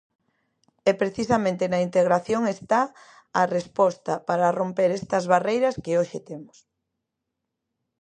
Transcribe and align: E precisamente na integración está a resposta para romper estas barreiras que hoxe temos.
E 0.89 0.91
precisamente 1.01 1.63
na 1.71 1.83
integración 1.87 2.41
está 2.55 2.81
a 3.41 3.43
resposta 3.55 4.13
para 4.27 4.53
romper 4.59 4.89
estas 4.99 5.23
barreiras 5.33 5.79
que 5.83 5.97
hoxe 5.99 6.19
temos. 6.29 6.57